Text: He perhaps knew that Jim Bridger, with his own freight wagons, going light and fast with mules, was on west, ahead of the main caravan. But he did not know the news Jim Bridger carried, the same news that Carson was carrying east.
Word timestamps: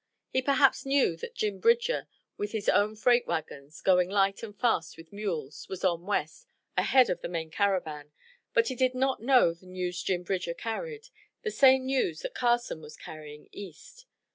He 0.29 0.41
perhaps 0.41 0.83
knew 0.83 1.15
that 1.17 1.35
Jim 1.35 1.59
Bridger, 1.59 2.07
with 2.35 2.53
his 2.53 2.67
own 2.67 2.95
freight 2.95 3.27
wagons, 3.27 3.81
going 3.81 4.09
light 4.09 4.41
and 4.41 4.59
fast 4.59 4.97
with 4.97 5.13
mules, 5.13 5.69
was 5.69 5.83
on 5.83 6.07
west, 6.07 6.47
ahead 6.75 7.11
of 7.11 7.21
the 7.21 7.27
main 7.29 7.51
caravan. 7.51 8.11
But 8.51 8.69
he 8.69 8.75
did 8.75 8.95
not 8.95 9.21
know 9.21 9.53
the 9.53 9.67
news 9.67 10.01
Jim 10.01 10.23
Bridger 10.23 10.55
carried, 10.55 11.09
the 11.43 11.51
same 11.51 11.85
news 11.85 12.21
that 12.21 12.33
Carson 12.33 12.81
was 12.81 12.97
carrying 12.97 13.47
east. 13.51 14.07